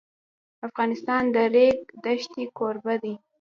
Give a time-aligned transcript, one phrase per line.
[0.67, 3.13] افغانستان د د ریګ دښتې کوربه دی.